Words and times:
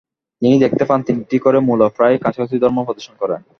তিনি 0.41 0.55
দেখতে 0.63 0.83
পান 0.85 0.99
তিনটি 1.07 1.37
করে 1.45 1.57
মৌল 1.67 1.81
প্রায় 1.97 2.15
কাছাকাছি 2.23 2.55
ধর্ম 2.63 2.77
প্রদর্শন 2.85 3.13
করে। 3.21 3.35